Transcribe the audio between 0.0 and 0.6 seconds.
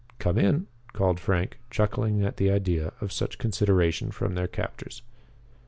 "Come